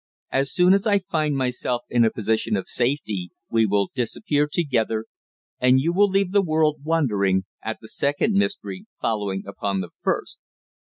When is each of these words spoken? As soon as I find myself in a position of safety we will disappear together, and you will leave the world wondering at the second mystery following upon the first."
As 0.31 0.51
soon 0.51 0.73
as 0.73 0.87
I 0.87 0.97
find 0.97 1.37
myself 1.37 1.83
in 1.87 2.03
a 2.03 2.09
position 2.09 2.57
of 2.57 2.67
safety 2.67 3.29
we 3.51 3.67
will 3.67 3.89
disappear 3.93 4.47
together, 4.51 5.05
and 5.59 5.79
you 5.79 5.93
will 5.93 6.09
leave 6.09 6.31
the 6.31 6.41
world 6.41 6.79
wondering 6.83 7.43
at 7.61 7.77
the 7.81 7.87
second 7.87 8.33
mystery 8.33 8.87
following 8.99 9.43
upon 9.45 9.81
the 9.81 9.89
first." 10.01 10.39